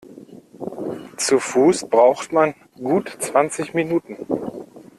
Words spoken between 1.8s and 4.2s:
braucht man gut zwanzig Minuten.